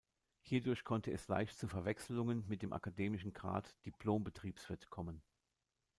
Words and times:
Hierdurch 0.41 0.83
konnte 0.83 1.11
es 1.11 1.27
leicht 1.27 1.55
zu 1.55 1.67
Verwechselungen 1.67 2.43
mit 2.47 2.63
dem 2.63 2.73
akademischen 2.73 3.33
Grad 3.33 3.75
"Diplom-Betriebswirt" 3.85 4.89
kommen. 4.89 5.21